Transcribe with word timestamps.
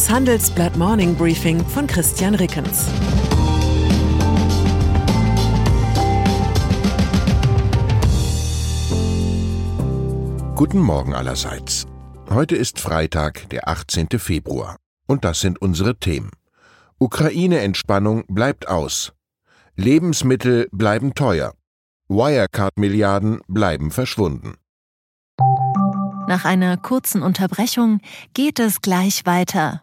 Das 0.00 0.08
Handelsblatt 0.08 0.78
Morning 0.78 1.14
Briefing 1.14 1.62
von 1.62 1.86
Christian 1.86 2.34
Rickens. 2.34 2.86
Guten 10.56 10.78
Morgen 10.78 11.12
allerseits. 11.12 11.86
Heute 12.30 12.56
ist 12.56 12.80
Freitag, 12.80 13.50
der 13.50 13.68
18. 13.68 14.08
Februar. 14.16 14.76
Und 15.06 15.26
das 15.26 15.42
sind 15.42 15.60
unsere 15.60 15.98
Themen. 15.98 16.30
Ukraine-Entspannung 16.98 18.24
bleibt 18.26 18.68
aus. 18.68 19.12
Lebensmittel 19.76 20.66
bleiben 20.72 21.12
teuer. 21.12 21.52
Wirecard-Milliarden 22.08 23.42
bleiben 23.48 23.90
verschwunden. 23.90 24.54
Nach 26.26 26.46
einer 26.46 26.78
kurzen 26.78 27.20
Unterbrechung 27.22 28.00
geht 28.32 28.60
es 28.60 28.80
gleich 28.80 29.26
weiter. 29.26 29.82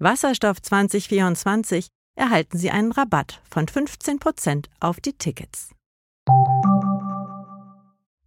Wasserstoff 0.00 0.62
2024 0.62 1.88
erhalten 2.14 2.56
Sie 2.56 2.70
einen 2.70 2.92
Rabatt 2.92 3.40
von 3.50 3.66
15% 3.66 4.66
auf 4.78 5.00
die 5.00 5.12
Tickets. 5.12 5.70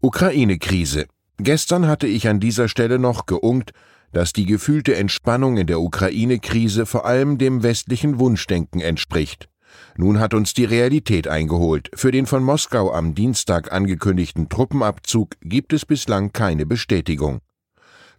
Ukraine-Krise. 0.01 1.05
Gestern 1.37 1.87
hatte 1.87 2.07
ich 2.07 2.27
an 2.27 2.41
dieser 2.41 2.67
Stelle 2.67 2.99
noch 2.99 3.25
geungt, 3.25 3.71
dass 4.11 4.33
die 4.33 4.45
gefühlte 4.45 4.95
Entspannung 4.95 5.55
in 5.55 5.67
der 5.67 5.79
Ukraine-Krise 5.79 6.85
vor 6.85 7.05
allem 7.05 7.37
dem 7.37 7.63
westlichen 7.63 8.19
Wunschdenken 8.19 8.81
entspricht. 8.81 9.47
Nun 9.95 10.19
hat 10.19 10.33
uns 10.33 10.53
die 10.53 10.65
Realität 10.65 11.29
eingeholt. 11.29 11.89
Für 11.93 12.11
den 12.11 12.25
von 12.25 12.43
Moskau 12.43 12.91
am 12.91 13.15
Dienstag 13.15 13.71
angekündigten 13.71 14.49
Truppenabzug 14.49 15.35
gibt 15.39 15.71
es 15.71 15.85
bislang 15.85 16.33
keine 16.33 16.65
Bestätigung. 16.65 17.39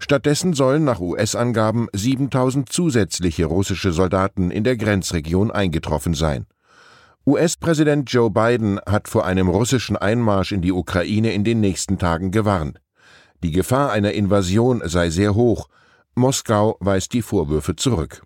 Stattdessen 0.03 0.53
sollen 0.53 0.83
nach 0.83 0.99
US-Angaben 0.99 1.87
7000 1.93 2.69
zusätzliche 2.69 3.45
russische 3.45 3.93
Soldaten 3.93 4.51
in 4.51 4.65
der 4.65 4.77
Grenzregion 4.77 5.53
eingetroffen 5.53 6.15
sein. 6.15 6.47
US-Präsident 7.25 8.11
Joe 8.11 8.29
Biden 8.29 8.81
hat 8.85 9.07
vor 9.07 9.25
einem 9.25 9.49
russischen 9.49 9.97
Einmarsch 9.97 10.51
in 10.51 10.61
die 10.61 10.73
Ukraine 10.73 11.33
in 11.33 11.45
den 11.45 11.61
nächsten 11.61 11.99
Tagen 11.99 12.33
gewarnt. 12.33 12.81
Die 13.45 13.53
Gefahr 13.53 13.93
einer 13.93 14.11
Invasion 14.11 14.83
sei 14.85 15.09
sehr 15.09 15.37
hoch. 15.37 15.69
Moskau 16.17 16.79
weist 16.81 17.13
die 17.13 17.23
Vorwürfe 17.23 17.77
zurück. 17.77 18.23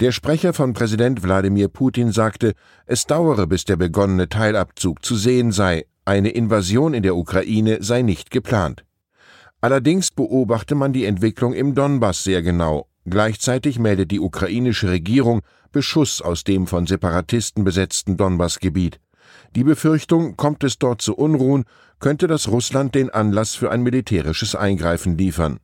Der 0.00 0.10
Sprecher 0.10 0.52
von 0.52 0.72
Präsident 0.72 1.22
Wladimir 1.22 1.68
Putin 1.68 2.10
sagte, 2.10 2.54
es 2.86 3.06
dauere, 3.06 3.46
bis 3.46 3.64
der 3.64 3.76
begonnene 3.76 4.28
Teilabzug 4.28 5.04
zu 5.04 5.14
sehen 5.14 5.52
sei, 5.52 5.86
eine 6.04 6.30
Invasion 6.30 6.92
in 6.92 7.04
der 7.04 7.14
Ukraine 7.14 7.84
sei 7.84 8.02
nicht 8.02 8.32
geplant. 8.32 8.84
Allerdings 9.64 10.10
beobachte 10.10 10.74
man 10.74 10.92
die 10.92 11.06
Entwicklung 11.06 11.54
im 11.54 11.74
Donbass 11.74 12.22
sehr 12.22 12.42
genau. 12.42 12.86
Gleichzeitig 13.06 13.78
meldet 13.78 14.10
die 14.10 14.20
ukrainische 14.20 14.90
Regierung 14.90 15.40
Beschuss 15.72 16.20
aus 16.20 16.44
dem 16.44 16.66
von 16.66 16.86
Separatisten 16.86 17.64
besetzten 17.64 18.18
Donbassgebiet. 18.18 19.00
Die 19.56 19.64
Befürchtung, 19.64 20.36
kommt 20.36 20.64
es 20.64 20.78
dort 20.78 21.00
zu 21.00 21.16
Unruhen, 21.16 21.64
könnte 21.98 22.26
das 22.26 22.48
Russland 22.48 22.94
den 22.94 23.08
Anlass 23.08 23.54
für 23.54 23.70
ein 23.70 23.82
militärisches 23.82 24.54
Eingreifen 24.54 25.16
liefern. 25.16 25.58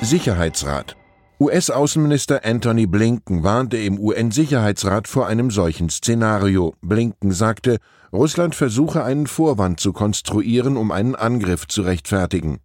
Sicherheitsrat 0.00 0.96
US-Außenminister 1.40 2.44
Anthony 2.44 2.88
Blinken 2.88 3.44
warnte 3.44 3.76
im 3.76 4.00
UN-Sicherheitsrat 4.00 5.06
vor 5.06 5.28
einem 5.28 5.52
solchen 5.52 5.88
Szenario. 5.88 6.74
Blinken 6.80 7.30
sagte, 7.30 7.78
Russland 8.12 8.56
versuche 8.56 9.04
einen 9.04 9.28
Vorwand 9.28 9.78
zu 9.78 9.92
konstruieren, 9.92 10.76
um 10.76 10.90
einen 10.90 11.14
Angriff 11.14 11.68
zu 11.68 11.82
rechtfertigen. 11.82 12.58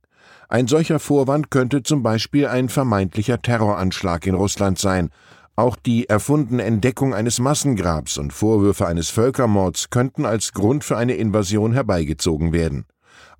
Ein 0.49 0.67
solcher 0.67 0.97
Vorwand 0.97 1.51
könnte 1.51 1.83
zum 1.83 2.01
Beispiel 2.01 2.47
ein 2.47 2.67
vermeintlicher 2.67 3.39
Terroranschlag 3.39 4.25
in 4.25 4.33
Russland 4.33 4.79
sein. 4.79 5.11
Auch 5.55 5.75
die 5.75 6.09
erfundene 6.09 6.63
Entdeckung 6.63 7.13
eines 7.13 7.39
Massengrabs 7.39 8.17
und 8.17 8.33
Vorwürfe 8.33 8.87
eines 8.87 9.09
Völkermords 9.09 9.91
könnten 9.91 10.25
als 10.25 10.51
Grund 10.51 10.83
für 10.83 10.97
eine 10.97 11.13
Invasion 11.13 11.73
herbeigezogen 11.73 12.53
werden. 12.53 12.85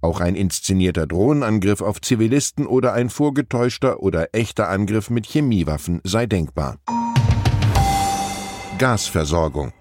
Auch 0.04 0.20
ein 0.20 0.36
inszenierter 0.36 1.08
Drohnenangriff 1.08 1.82
auf 1.82 2.02
Zivilisten 2.02 2.68
oder 2.68 2.92
ein 2.92 3.10
vorgetäuschter 3.10 4.02
oder 4.02 4.28
echter 4.34 4.68
Angriff 4.68 5.10
mit 5.10 5.26
Chemiewaffen 5.26 6.02
sei 6.04 6.26
denkbar. 6.26 6.78
Gasversorgung 8.78 9.72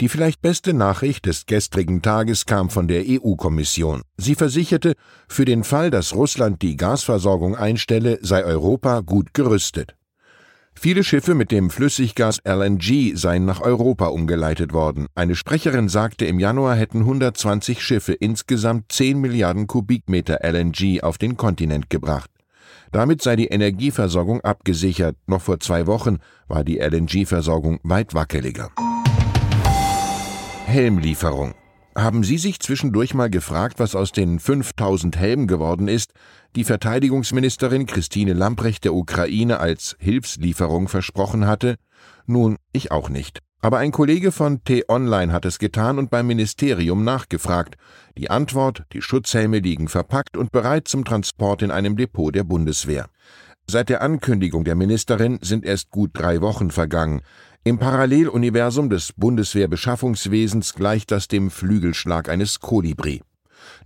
die 0.00 0.08
vielleicht 0.08 0.40
beste 0.42 0.74
Nachricht 0.74 1.26
des 1.26 1.46
gestrigen 1.46 2.02
Tages 2.02 2.46
kam 2.46 2.70
von 2.70 2.86
der 2.86 3.02
EU-Kommission. 3.06 4.02
Sie 4.16 4.36
versicherte, 4.36 4.94
für 5.28 5.44
den 5.44 5.64
Fall, 5.64 5.90
dass 5.90 6.14
Russland 6.14 6.62
die 6.62 6.76
Gasversorgung 6.76 7.56
einstelle, 7.56 8.18
sei 8.22 8.44
Europa 8.44 9.00
gut 9.00 9.34
gerüstet. 9.34 9.97
Viele 10.80 11.02
Schiffe 11.02 11.34
mit 11.34 11.50
dem 11.50 11.70
Flüssiggas 11.70 12.38
LNG 12.44 13.16
seien 13.16 13.44
nach 13.44 13.60
Europa 13.60 14.06
umgeleitet 14.06 14.72
worden. 14.72 15.08
Eine 15.16 15.34
Sprecherin 15.34 15.88
sagte, 15.88 16.24
im 16.24 16.38
Januar 16.38 16.76
hätten 16.76 17.00
120 17.00 17.82
Schiffe 17.82 18.12
insgesamt 18.12 18.92
10 18.92 19.20
Milliarden 19.20 19.66
Kubikmeter 19.66 20.38
LNG 20.44 21.02
auf 21.02 21.18
den 21.18 21.36
Kontinent 21.36 21.90
gebracht. 21.90 22.30
Damit 22.92 23.22
sei 23.22 23.34
die 23.34 23.48
Energieversorgung 23.48 24.40
abgesichert. 24.42 25.16
Noch 25.26 25.42
vor 25.42 25.58
zwei 25.58 25.88
Wochen 25.88 26.18
war 26.46 26.62
die 26.62 26.78
LNG-Versorgung 26.78 27.80
weit 27.82 28.14
wackeliger. 28.14 28.70
Helmlieferung. 30.66 31.54
Haben 31.98 32.22
Sie 32.22 32.38
sich 32.38 32.60
zwischendurch 32.60 33.12
mal 33.12 33.28
gefragt, 33.28 33.80
was 33.80 33.96
aus 33.96 34.12
den 34.12 34.38
5000 34.38 35.16
Helmen 35.16 35.48
geworden 35.48 35.88
ist, 35.88 36.12
die 36.54 36.62
Verteidigungsministerin 36.62 37.86
Christine 37.86 38.34
Lamprecht 38.34 38.84
der 38.84 38.94
Ukraine 38.94 39.58
als 39.58 39.96
Hilfslieferung 39.98 40.86
versprochen 40.86 41.48
hatte? 41.48 41.74
Nun, 42.24 42.56
ich 42.72 42.92
auch 42.92 43.08
nicht. 43.08 43.40
Aber 43.62 43.78
ein 43.78 43.90
Kollege 43.90 44.30
von 44.30 44.62
T-Online 44.62 45.32
hat 45.32 45.44
es 45.44 45.58
getan 45.58 45.98
und 45.98 46.08
beim 46.08 46.28
Ministerium 46.28 47.02
nachgefragt. 47.02 47.74
Die 48.16 48.30
Antwort, 48.30 48.84
die 48.92 49.02
Schutzhelme 49.02 49.58
liegen 49.58 49.88
verpackt 49.88 50.36
und 50.36 50.52
bereit 50.52 50.86
zum 50.86 51.04
Transport 51.04 51.62
in 51.62 51.72
einem 51.72 51.96
Depot 51.96 52.32
der 52.32 52.44
Bundeswehr. 52.44 53.08
Seit 53.70 53.90
der 53.90 54.02
Ankündigung 54.02 54.62
der 54.62 54.76
Ministerin 54.76 55.40
sind 55.42 55.64
erst 55.64 55.90
gut 55.90 56.12
drei 56.14 56.40
Wochen 56.42 56.70
vergangen. 56.70 57.22
Im 57.68 57.76
Paralleluniversum 57.76 58.88
des 58.88 59.12
Bundeswehrbeschaffungswesens 59.12 60.72
gleicht 60.72 61.10
das 61.10 61.28
dem 61.28 61.50
Flügelschlag 61.50 62.30
eines 62.30 62.60
Kolibri. 62.60 63.20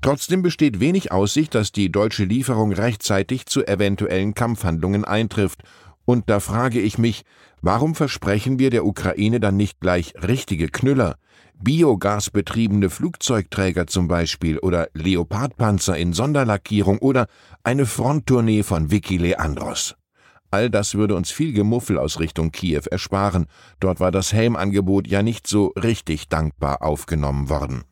Trotzdem 0.01 0.41
besteht 0.41 0.79
wenig 0.79 1.11
Aussicht, 1.11 1.53
dass 1.57 1.73
die 1.73 1.91
deutsche 1.91 2.23
Lieferung 2.23 2.73
rechtzeitig 2.73 3.47
zu 3.47 3.67
eventuellen 3.67 4.35
Kampfhandlungen 4.35 5.05
eintrifft. 5.05 5.65
Und 6.05 6.31
da 6.31 6.39
frage 6.39 6.81
ich 6.81 6.97
mich, 6.97 7.25
warum 7.61 7.97
versprechen 7.97 8.61
wir 8.61 8.71
der 8.71 8.87
Ukraine 8.87 9.41
dann 9.41 9.57
nicht 9.57 9.81
gleich 9.81 10.15
richtige 10.15 10.69
Knüller, 10.69 11.17
biogasbetriebene 11.61 12.89
Flugzeugträger 12.89 13.89
zum 13.89 14.07
Beispiel 14.07 14.61
oder 14.61 14.91
Leopardpanzer 14.95 15.97
in 15.97 16.13
Sonderlackierung 16.13 16.99
oder 16.99 17.27
eine 17.65 17.87
Fronttournee 17.87 18.63
von 18.63 18.93
Vicky 18.93 19.17
Leandros? 19.17 19.97
All 20.53 20.69
das 20.69 20.95
würde 20.95 21.17
uns 21.17 21.31
viel 21.31 21.55
Gemuffel 21.55 21.97
aus 21.97 22.21
Richtung 22.21 22.53
Kiew 22.53 22.83
ersparen. 22.91 23.47
Dort 23.81 24.01
war 24.01 24.13
das 24.13 24.35
Helmangebot 24.35 25.09
ja 25.09 25.23
nicht 25.23 25.47
so 25.47 25.73
richtig 25.83 26.29
dankbar 26.29 26.83
aufgenommen 26.83 27.49
worden. 27.49 27.85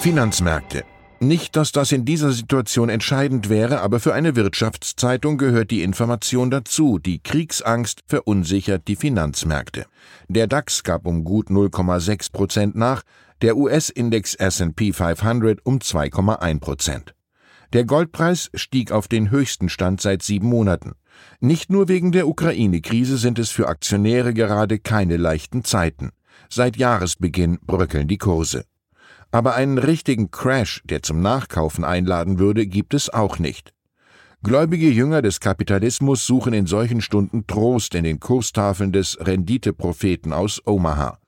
Finanzmärkte. 0.00 0.84
Nicht, 1.18 1.56
dass 1.56 1.72
das 1.72 1.90
in 1.90 2.04
dieser 2.04 2.30
Situation 2.30 2.88
entscheidend 2.88 3.48
wäre, 3.48 3.80
aber 3.80 3.98
für 3.98 4.14
eine 4.14 4.36
Wirtschaftszeitung 4.36 5.36
gehört 5.36 5.72
die 5.72 5.82
Information 5.82 6.50
dazu. 6.50 7.00
Die 7.00 7.20
Kriegsangst 7.20 8.02
verunsichert 8.06 8.86
die 8.86 8.96
Finanzmärkte. 8.96 9.86
Der 10.28 10.46
DAX 10.46 10.84
gab 10.84 11.06
um 11.06 11.24
gut 11.24 11.48
0,6 11.48 12.30
Prozent 12.30 12.76
nach, 12.76 13.02
der 13.42 13.56
US-Index 13.56 14.34
S&P 14.36 14.92
500 14.92 15.58
um 15.66 15.78
2,1 15.78 16.60
Prozent. 16.60 17.14
Der 17.74 17.84
Goldpreis 17.84 18.50
stieg 18.54 18.92
auf 18.92 19.08
den 19.08 19.32
höchsten 19.32 19.68
Stand 19.68 20.00
seit 20.00 20.22
sieben 20.22 20.46
Monaten. 20.46 20.92
Nicht 21.40 21.70
nur 21.70 21.88
wegen 21.88 22.12
der 22.12 22.28
Ukraine-Krise 22.28 23.18
sind 23.18 23.36
es 23.40 23.50
für 23.50 23.66
Aktionäre 23.66 24.32
gerade 24.32 24.78
keine 24.78 25.16
leichten 25.16 25.64
Zeiten. 25.64 26.10
Seit 26.48 26.76
Jahresbeginn 26.76 27.58
bröckeln 27.66 28.06
die 28.06 28.18
Kurse. 28.18 28.64
Aber 29.32 29.56
einen 29.56 29.78
richtigen 29.78 30.30
Crash, 30.30 30.82
der 30.84 31.02
zum 31.02 31.20
Nachkaufen 31.20 31.84
einladen 31.84 32.38
würde, 32.38 32.68
gibt 32.68 32.94
es 32.94 33.10
auch 33.10 33.40
nicht. 33.40 33.74
Gläubige 34.44 34.88
Jünger 34.88 35.20
des 35.20 35.40
Kapitalismus 35.40 36.24
suchen 36.24 36.52
in 36.52 36.66
solchen 36.66 37.00
Stunden 37.00 37.48
Trost 37.48 37.96
in 37.96 38.04
den 38.04 38.20
Kurstafeln 38.20 38.92
des 38.92 39.18
Renditepropheten 39.20 40.32
aus 40.32 40.62
Omaha. 40.64 41.18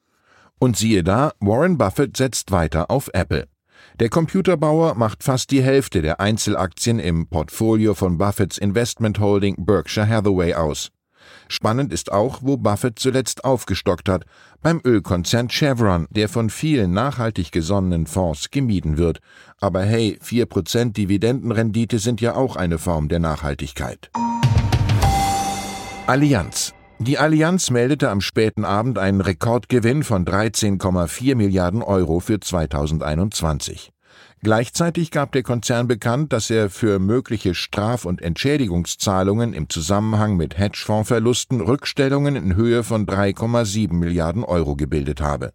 Und 0.61 0.77
siehe 0.77 1.03
da, 1.03 1.33
Warren 1.41 1.77
Buffett 1.77 2.17
setzt 2.17 2.53
weiter 2.53 2.89
auf 2.89 3.11
Apple. 3.15 3.49
Der 3.99 4.11
Computerbauer 4.11 4.95
macht 4.95 5.25
fast 5.25 5.51
die 5.51 5.63
Hälfte 5.63 6.03
der 6.03 6.21
Einzelaktien 6.21 6.99
im 6.99 7.29
Portfolio 7.29 7.95
von 7.95 8.19
Buffetts 8.19 8.59
Investment 8.59 9.19
Holding 9.19 9.65
Berkshire 9.65 10.07
Hathaway 10.07 10.53
aus. 10.53 10.91
Spannend 11.49 11.95
ist 11.95 12.13
auch, 12.13 12.41
wo 12.43 12.59
Buffett 12.59 12.99
zuletzt 12.99 13.47
aufgestockt 13.47 14.11
hat, 14.11 14.25
beim 14.61 14.83
Ölkonzern 14.85 15.49
Chevron, 15.49 16.07
der 16.11 16.29
von 16.29 16.51
vielen 16.51 16.93
nachhaltig 16.93 17.53
gesonnenen 17.53 18.07
Fonds 18.07 18.51
gemieden 18.51 18.99
wird. 18.99 19.21
Aber 19.63 19.83
hey, 19.83 20.19
4% 20.23 20.93
Dividendenrendite 20.93 21.99
sind 21.99 22.21
ja 22.21 22.35
auch 22.35 22.57
eine 22.57 22.77
Form 22.77 23.09
der 23.09 23.21
Nachhaltigkeit. 23.21 24.11
Allianz. 26.07 26.76
Die 26.99 27.19
Allianz 27.19 27.71
meldete 27.71 28.09
am 28.09 28.23
späten 28.23 28.65
Abend 28.65 28.99
einen 28.99 29.21
Rekordgewinn 29.21 30.03
von 30.03 30.25
13,4 30.25 31.35
Milliarden 31.35 31.83
Euro 31.83 32.21
für 32.21 32.41
2021. 32.41 33.93
Gleichzeitig 34.43 35.11
gab 35.11 35.33
der 35.33 35.43
Konzern 35.43 35.89
bekannt, 35.89 36.33
dass 36.33 36.49
er 36.49 36.71
für 36.71 36.99
mögliche 36.99 37.55
Straf- 37.55 38.07
und 38.07 38.23
Entschädigungszahlungen 38.23 39.53
im 39.53 39.69
Zusammenhang 39.69 40.39
mit 40.39 40.57
Hedgefondsverlusten 40.57 41.61
Rückstellungen 41.61 42.35
in 42.35 42.57
Höhe 42.57 42.83
von 42.83 43.05
3,7 43.07 43.93
Milliarden 43.93 44.43
Euro 44.43 44.75
gebildet 44.75 45.21
habe. 45.21 45.53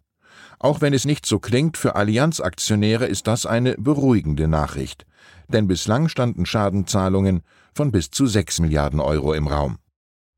Auch 0.60 0.80
wenn 0.80 0.94
es 0.94 1.04
nicht 1.04 1.26
so 1.26 1.40
klingt, 1.40 1.76
für 1.76 1.96
Allianz-Aktionäre 1.96 3.06
ist 3.06 3.26
das 3.26 3.46
eine 3.46 3.74
beruhigende 3.74 4.46
Nachricht. 4.46 5.06
Denn 5.48 5.66
bislang 5.66 6.08
standen 6.08 6.46
Schadenzahlungen 6.46 7.42
von 7.74 7.90
bis 7.90 8.10
zu 8.10 8.26
6 8.26 8.60
Milliarden 8.60 9.00
Euro 9.00 9.34
im 9.34 9.48
Raum. 9.48 9.78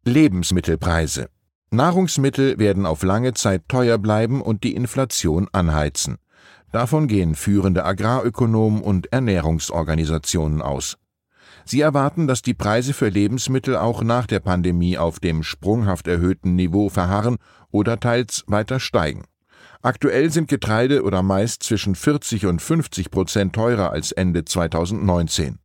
Lebensmittelpreise. 0.07 1.31
Nahrungsmittel 1.71 2.59
werden 2.59 2.85
auf 2.85 3.03
lange 3.03 3.33
Zeit 3.33 3.63
teuer 3.69 3.97
bleiben 3.97 4.43
und 4.43 4.63
die 4.63 4.75
Inflation 4.75 5.49
anheizen. 5.53 6.19
Davon 6.73 7.09
gehen 7.09 7.35
führende 7.35 7.87
Agrarökonomen 7.87 8.83
und 8.83 9.11
Ernährungsorganisationen 9.13 10.61
aus. 10.61 10.99
Sie 11.65 11.81
erwarten, 11.81 12.27
dass 12.27 12.43
die 12.43 12.53
Preise 12.53 12.93
für 12.93 13.09
Lebensmittel 13.09 13.77
auch 13.77 14.03
nach 14.03 14.27
der 14.27 14.41
Pandemie 14.41 14.99
auf 14.99 15.21
dem 15.21 15.43
sprunghaft 15.43 16.07
erhöhten 16.07 16.55
Niveau 16.55 16.91
verharren 16.91 17.39
oder 17.71 17.99
teils 17.99 18.45
weiter 18.47 18.81
steigen. 18.81 19.25
Aktuell 19.81 20.31
sind 20.31 20.49
Getreide 20.49 21.03
oder 21.03 21.23
Mais 21.23 21.59
zwischen 21.59 21.95
40 21.95 22.45
und 22.45 22.61
50 22.61 23.11
Prozent 23.11 23.55
teurer 23.55 23.91
als 23.91 24.13
Ende 24.13 24.45
2019. 24.45 25.61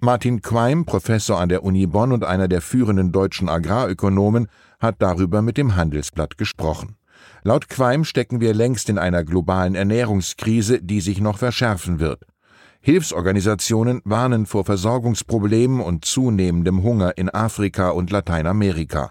Martin 0.00 0.42
Queim, 0.42 0.84
Professor 0.84 1.40
an 1.40 1.48
der 1.48 1.64
Uni 1.64 1.84
Bonn 1.88 2.12
und 2.12 2.22
einer 2.22 2.46
der 2.46 2.60
führenden 2.60 3.10
deutschen 3.10 3.48
Agrarökonomen, 3.48 4.46
hat 4.78 4.94
darüber 5.00 5.42
mit 5.42 5.56
dem 5.56 5.74
Handelsblatt 5.74 6.38
gesprochen. 6.38 6.94
Laut 7.42 7.68
Queim 7.68 8.04
stecken 8.04 8.40
wir 8.40 8.54
längst 8.54 8.88
in 8.88 8.96
einer 8.96 9.24
globalen 9.24 9.74
Ernährungskrise, 9.74 10.80
die 10.80 11.00
sich 11.00 11.20
noch 11.20 11.38
verschärfen 11.38 11.98
wird. 11.98 12.22
Hilfsorganisationen 12.80 14.00
warnen 14.04 14.46
vor 14.46 14.64
Versorgungsproblemen 14.64 15.80
und 15.80 16.04
zunehmendem 16.04 16.84
Hunger 16.84 17.18
in 17.18 17.28
Afrika 17.28 17.90
und 17.90 18.12
Lateinamerika. 18.12 19.10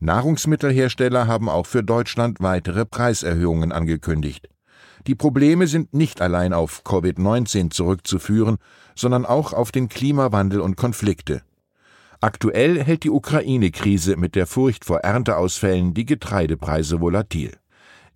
Nahrungsmittelhersteller 0.00 1.26
haben 1.26 1.50
auch 1.50 1.66
für 1.66 1.82
Deutschland 1.82 2.38
weitere 2.40 2.86
Preiserhöhungen 2.86 3.72
angekündigt. 3.72 4.48
Die 5.06 5.14
Probleme 5.14 5.66
sind 5.66 5.92
nicht 5.92 6.22
allein 6.22 6.52
auf 6.54 6.82
Covid-19 6.84 7.70
zurückzuführen, 7.70 8.56
sondern 8.94 9.26
auch 9.26 9.52
auf 9.52 9.70
den 9.70 9.88
Klimawandel 9.88 10.60
und 10.60 10.76
Konflikte. 10.76 11.42
Aktuell 12.20 12.82
hält 12.82 13.04
die 13.04 13.10
Ukraine-Krise 13.10 14.16
mit 14.16 14.34
der 14.34 14.46
Furcht 14.46 14.86
vor 14.86 15.00
Ernteausfällen 15.00 15.92
die 15.92 16.06
Getreidepreise 16.06 17.02
volatil. 17.02 17.52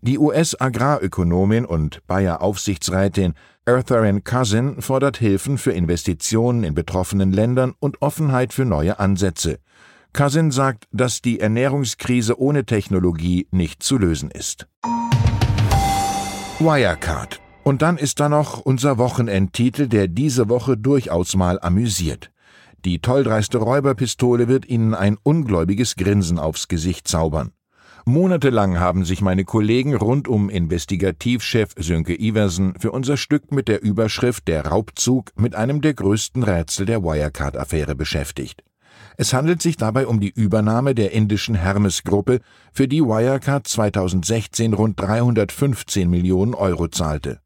Die 0.00 0.18
US-Agrarökonomin 0.18 1.66
und 1.66 2.06
Bayer-Aufsichtsrätin 2.06 3.34
Eartharin 3.66 4.24
Cousin 4.24 4.80
fordert 4.80 5.18
Hilfen 5.18 5.58
für 5.58 5.72
Investitionen 5.72 6.64
in 6.64 6.72
betroffenen 6.72 7.32
Ländern 7.32 7.74
und 7.80 8.00
Offenheit 8.00 8.54
für 8.54 8.64
neue 8.64 8.98
Ansätze. 8.98 9.58
Cousin 10.14 10.52
sagt, 10.52 10.86
dass 10.90 11.20
die 11.20 11.40
Ernährungskrise 11.40 12.40
ohne 12.40 12.64
Technologie 12.64 13.46
nicht 13.50 13.82
zu 13.82 13.98
lösen 13.98 14.30
ist. 14.30 14.66
Wirecard. 16.60 17.40
Und 17.62 17.82
dann 17.82 17.98
ist 17.98 18.18
da 18.18 18.28
noch 18.28 18.58
unser 18.58 18.98
Wochenendtitel, 18.98 19.86
der 19.86 20.08
diese 20.08 20.48
Woche 20.48 20.76
durchaus 20.76 21.36
mal 21.36 21.60
amüsiert. 21.60 22.32
Die 22.84 23.00
tolldreiste 23.00 23.58
Räuberpistole 23.58 24.48
wird 24.48 24.66
Ihnen 24.68 24.94
ein 24.94 25.18
ungläubiges 25.22 25.94
Grinsen 25.94 26.38
aufs 26.38 26.66
Gesicht 26.66 27.06
zaubern. 27.06 27.52
Monatelang 28.06 28.80
haben 28.80 29.04
sich 29.04 29.20
meine 29.20 29.44
Kollegen 29.44 29.94
rund 29.94 30.26
um 30.26 30.48
Investigativchef 30.48 31.74
Sönke 31.76 32.18
Iversen 32.18 32.74
für 32.78 32.90
unser 32.90 33.16
Stück 33.16 33.52
mit 33.52 33.68
der 33.68 33.82
Überschrift 33.82 34.48
Der 34.48 34.66
Raubzug 34.66 35.30
mit 35.36 35.54
einem 35.54 35.80
der 35.80 35.94
größten 35.94 36.42
Rätsel 36.42 36.86
der 36.86 37.02
Wirecard-Affäre 37.04 37.94
beschäftigt. 37.94 38.64
Es 39.20 39.32
handelt 39.32 39.60
sich 39.60 39.76
dabei 39.76 40.06
um 40.06 40.20
die 40.20 40.30
Übernahme 40.30 40.94
der 40.94 41.10
indischen 41.10 41.56
Hermes-Gruppe, 41.56 42.38
für 42.72 42.86
die 42.86 43.02
Wirecard 43.02 43.66
2016 43.66 44.72
rund 44.74 45.00
315 45.00 46.08
Millionen 46.08 46.54
Euro 46.54 46.86
zahlte. 46.86 47.40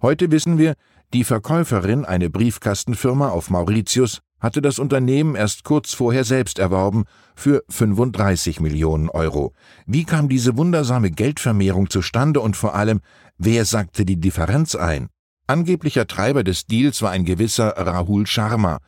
Heute 0.00 0.30
wissen 0.30 0.56
wir, 0.56 0.74
die 1.12 1.24
Verkäuferin, 1.24 2.04
eine 2.04 2.30
Briefkastenfirma 2.30 3.30
auf 3.30 3.50
Mauritius, 3.50 4.20
hatte 4.38 4.62
das 4.62 4.78
Unternehmen 4.78 5.34
erst 5.34 5.64
kurz 5.64 5.94
vorher 5.94 6.22
selbst 6.22 6.60
erworben 6.60 7.06
für 7.34 7.64
35 7.70 8.60
Millionen 8.60 9.08
Euro. 9.08 9.52
Wie 9.84 10.04
kam 10.04 10.28
diese 10.28 10.56
wundersame 10.56 11.10
Geldvermehrung 11.10 11.90
zustande 11.90 12.38
und 12.38 12.56
vor 12.56 12.76
allem, 12.76 13.00
wer 13.36 13.64
sagte 13.64 14.04
die 14.04 14.20
Differenz 14.20 14.76
ein? 14.76 15.08
Angeblicher 15.48 16.06
Treiber 16.06 16.44
des 16.44 16.66
Deals 16.66 17.02
war 17.02 17.10
ein 17.10 17.24
gewisser 17.24 17.70
Rahul 17.76 18.28
Sharma. 18.28 18.78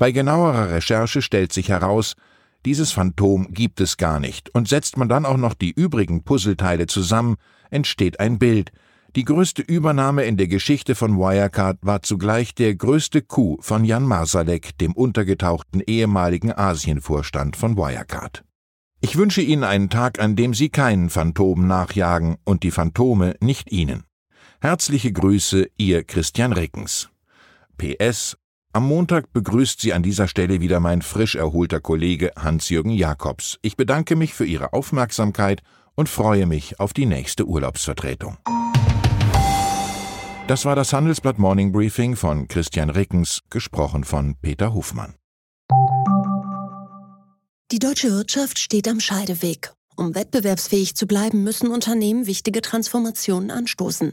Bei 0.00 0.12
genauerer 0.12 0.70
Recherche 0.70 1.20
stellt 1.20 1.52
sich 1.52 1.68
heraus, 1.68 2.14
dieses 2.64 2.90
Phantom 2.90 3.52
gibt 3.52 3.82
es 3.82 3.98
gar 3.98 4.18
nicht, 4.18 4.48
und 4.54 4.66
setzt 4.66 4.96
man 4.96 5.10
dann 5.10 5.26
auch 5.26 5.36
noch 5.36 5.52
die 5.52 5.72
übrigen 5.72 6.24
Puzzleteile 6.24 6.86
zusammen, 6.86 7.36
entsteht 7.68 8.18
ein 8.18 8.38
Bild, 8.38 8.72
die 9.14 9.26
größte 9.26 9.60
Übernahme 9.60 10.24
in 10.24 10.38
der 10.38 10.48
Geschichte 10.48 10.94
von 10.94 11.18
Wirecard 11.18 11.80
war 11.82 12.00
zugleich 12.00 12.54
der 12.54 12.74
größte 12.76 13.20
Coup 13.20 13.62
von 13.62 13.84
Jan 13.84 14.04
Marsalek, 14.04 14.78
dem 14.78 14.94
untergetauchten 14.94 15.82
ehemaligen 15.86 16.50
Asienvorstand 16.50 17.56
von 17.56 17.76
Wirecard. 17.76 18.42
Ich 19.02 19.16
wünsche 19.16 19.42
Ihnen 19.42 19.64
einen 19.64 19.90
Tag, 19.90 20.18
an 20.18 20.34
dem 20.34 20.54
Sie 20.54 20.70
keinen 20.70 21.10
Phantom 21.10 21.66
nachjagen 21.66 22.38
und 22.44 22.62
die 22.62 22.70
Phantome 22.70 23.34
nicht 23.40 23.70
Ihnen. 23.70 24.04
Herzliche 24.62 25.12
Grüße, 25.12 25.68
Ihr 25.76 26.04
Christian 26.04 26.54
Rickens. 26.54 27.10
PS 27.76 28.38
am 28.72 28.86
Montag 28.86 29.32
begrüßt 29.32 29.80
Sie 29.80 29.92
an 29.92 30.02
dieser 30.02 30.28
Stelle 30.28 30.60
wieder 30.60 30.80
mein 30.80 31.02
frisch 31.02 31.34
erholter 31.34 31.80
Kollege 31.80 32.30
Hans-Jürgen 32.36 32.92
Jakobs. 32.92 33.58
Ich 33.62 33.76
bedanke 33.76 34.16
mich 34.16 34.34
für 34.34 34.44
Ihre 34.44 34.72
Aufmerksamkeit 34.72 35.62
und 35.94 36.08
freue 36.08 36.46
mich 36.46 36.78
auf 36.78 36.92
die 36.92 37.06
nächste 37.06 37.46
Urlaubsvertretung. 37.46 38.38
Das 40.46 40.64
war 40.64 40.74
das 40.74 40.92
Handelsblatt 40.92 41.38
Morning 41.38 41.72
Briefing 41.72 42.16
von 42.16 42.48
Christian 42.48 42.90
Rickens, 42.90 43.40
gesprochen 43.50 44.04
von 44.04 44.34
Peter 44.40 44.74
Hofmann. 44.74 45.14
Die 47.70 47.78
deutsche 47.78 48.10
Wirtschaft 48.10 48.58
steht 48.58 48.88
am 48.88 48.98
Scheideweg. 48.98 49.72
Um 49.96 50.14
wettbewerbsfähig 50.14 50.96
zu 50.96 51.06
bleiben, 51.06 51.44
müssen 51.44 51.70
Unternehmen 51.70 52.26
wichtige 52.26 52.62
Transformationen 52.62 53.50
anstoßen. 53.50 54.12